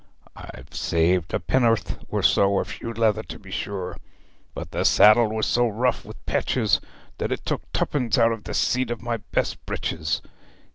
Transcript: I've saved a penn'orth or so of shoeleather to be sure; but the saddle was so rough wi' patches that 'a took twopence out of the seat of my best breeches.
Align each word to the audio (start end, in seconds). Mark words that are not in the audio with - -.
I've 0.35 0.73
saved 0.73 1.31
a 1.31 1.39
penn'orth 1.39 1.99
or 2.09 2.23
so 2.23 2.57
of 2.57 2.69
shoeleather 2.71 3.21
to 3.27 3.37
be 3.37 3.51
sure; 3.51 3.97
but 4.55 4.71
the 4.71 4.83
saddle 4.83 5.29
was 5.29 5.45
so 5.45 5.67
rough 5.67 6.03
wi' 6.03 6.13
patches 6.25 6.81
that 7.19 7.31
'a 7.31 7.37
took 7.37 7.71
twopence 7.71 8.17
out 8.17 8.31
of 8.31 8.45
the 8.45 8.55
seat 8.55 8.89
of 8.89 9.03
my 9.03 9.17
best 9.17 9.63
breeches. 9.67 10.23